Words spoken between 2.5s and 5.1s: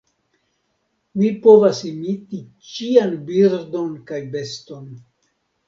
ĉian birdon kaj beston.